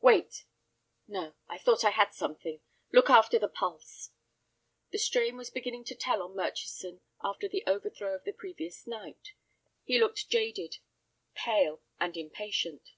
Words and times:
"Wait. 0.00 0.46
No, 1.06 1.34
I 1.48 1.58
thought 1.58 1.84
I 1.84 1.90
had 1.90 2.12
something. 2.12 2.60
Look 2.90 3.08
after 3.08 3.38
the 3.38 3.46
pulse." 3.46 4.10
The 4.90 4.98
strain 4.98 5.36
was 5.36 5.48
beginning 5.48 5.84
to 5.84 5.94
tell 5.94 6.22
on 6.22 6.34
Murchison 6.34 7.02
after 7.22 7.46
the 7.48 7.62
overthrow 7.68 8.12
of 8.16 8.24
the 8.24 8.32
previous 8.32 8.84
night. 8.88 9.34
He 9.84 10.00
looked 10.00 10.28
jaded, 10.28 10.78
pale, 11.36 11.82
and 12.00 12.16
impatient. 12.16 12.94